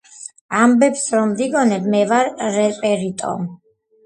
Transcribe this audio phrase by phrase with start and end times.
[0.59, 3.37] ამბებს რო ვიგონებ მე ვარ რეპერიტო